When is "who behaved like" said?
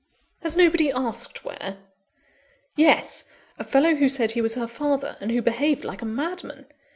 5.31-6.01